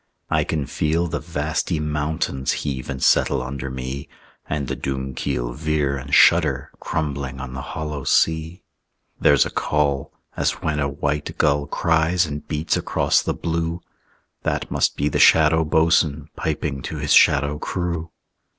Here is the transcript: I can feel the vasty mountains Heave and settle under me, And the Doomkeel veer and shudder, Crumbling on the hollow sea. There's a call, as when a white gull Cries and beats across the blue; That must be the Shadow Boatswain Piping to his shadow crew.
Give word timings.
I 0.31 0.43
can 0.43 0.65
feel 0.65 1.05
the 1.05 1.19
vasty 1.19 1.79
mountains 1.79 2.53
Heave 2.65 2.89
and 2.89 3.03
settle 3.03 3.39
under 3.43 3.69
me, 3.69 4.09
And 4.49 4.67
the 4.67 4.75
Doomkeel 4.75 5.53
veer 5.53 5.95
and 5.95 6.11
shudder, 6.11 6.71
Crumbling 6.79 7.39
on 7.39 7.53
the 7.53 7.61
hollow 7.61 8.03
sea. 8.03 8.63
There's 9.19 9.45
a 9.45 9.51
call, 9.51 10.11
as 10.35 10.53
when 10.53 10.79
a 10.79 10.89
white 10.89 11.37
gull 11.37 11.67
Cries 11.67 12.25
and 12.25 12.47
beats 12.47 12.75
across 12.75 13.21
the 13.21 13.35
blue; 13.35 13.79
That 14.41 14.71
must 14.71 14.97
be 14.97 15.07
the 15.07 15.19
Shadow 15.19 15.63
Boatswain 15.63 16.29
Piping 16.35 16.81
to 16.81 16.97
his 16.97 17.13
shadow 17.13 17.59
crew. 17.59 18.09